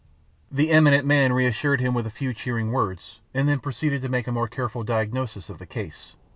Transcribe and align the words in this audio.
The 0.51 0.71
eminent 0.71 1.05
man 1.05 1.31
reassured 1.31 1.79
him 1.79 1.93
with 1.93 2.07
a 2.07 2.09
few 2.09 2.33
cheering 2.33 2.71
words, 2.71 3.19
and 3.35 3.47
then 3.47 3.59
proceeded 3.59 4.01
to 4.01 4.09
make 4.09 4.25
a 4.25 4.31
more 4.31 4.47
careful 4.47 4.83
diagnosis 4.83 5.47
of 5.47 5.59
the 5.59 5.67
case. 5.67 6.15